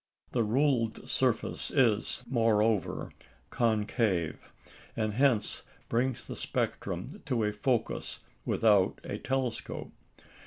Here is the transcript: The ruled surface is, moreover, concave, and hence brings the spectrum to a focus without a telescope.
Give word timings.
The 0.31 0.41
ruled 0.41 1.07
surface 1.07 1.69
is, 1.69 2.23
moreover, 2.25 3.11
concave, 3.51 4.39
and 4.95 5.13
hence 5.13 5.61
brings 5.89 6.25
the 6.25 6.35
spectrum 6.35 7.21
to 7.27 7.43
a 7.43 7.53
focus 7.53 8.17
without 8.43 8.99
a 9.03 9.19
telescope. 9.19 9.91